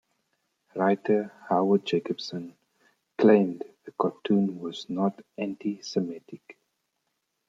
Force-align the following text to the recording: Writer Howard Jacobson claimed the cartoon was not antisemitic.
Writer 0.73 1.31
Howard 1.47 1.85
Jacobson 1.85 2.55
claimed 3.19 3.63
the 3.85 3.91
cartoon 3.91 4.59
was 4.59 4.89
not 4.89 5.21
antisemitic. 5.37 6.55